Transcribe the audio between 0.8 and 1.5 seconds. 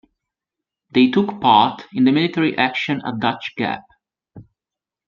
They took